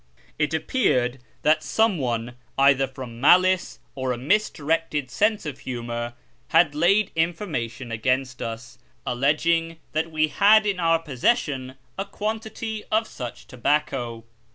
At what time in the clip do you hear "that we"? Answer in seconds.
9.91-10.29